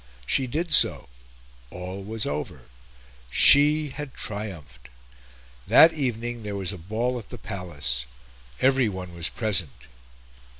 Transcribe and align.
She 0.25 0.47
did 0.47 0.73
so; 0.73 1.09
all 1.69 2.01
was 2.03 2.25
over; 2.25 2.63
she 3.29 3.89
had 3.89 4.15
triumphed. 4.15 4.89
That 5.67 5.93
evening 5.93 6.41
there 6.41 6.55
was 6.55 6.73
a 6.73 6.79
ball 6.79 7.19
at 7.19 7.29
the 7.29 7.37
Palace. 7.37 8.07
Everyone 8.59 9.13
was 9.13 9.29
present. 9.29 9.85